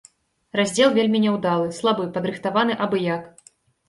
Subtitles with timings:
[0.59, 3.23] Раздзел вельмі няўдалы, слабы, падрыхтаваны абы як.